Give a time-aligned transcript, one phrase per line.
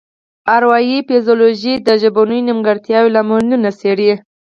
[0.55, 4.11] اروايي فزیولوژي د ژبنیو نیمګړتیاوو لاملونه څیړي